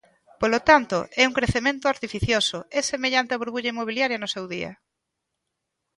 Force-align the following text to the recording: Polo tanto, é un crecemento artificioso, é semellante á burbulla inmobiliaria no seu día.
Polo 0.41 0.59
tanto, 0.69 0.97
é 1.21 1.23
un 1.29 1.37
crecemento 1.37 1.85
artificioso, 1.93 2.57
é 2.79 2.81
semellante 2.91 3.35
á 3.37 3.39
burbulla 3.41 3.71
inmobiliaria 3.73 4.21
no 4.21 4.31
seu 4.33 4.45
día. 4.53 4.71